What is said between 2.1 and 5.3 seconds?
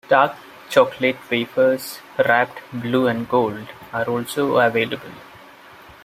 wrapped blue and gold, are also available.